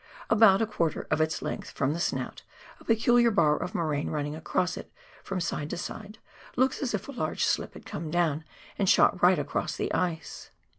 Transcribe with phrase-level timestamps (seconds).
[0.31, 2.41] About a quarter of its length from the snout
[2.79, 4.91] a peculiar bar of moraine running across it
[5.23, 6.17] from side to side
[6.55, 8.43] looks as if a large slip had come down
[8.79, 10.49] and shot right across the ioe.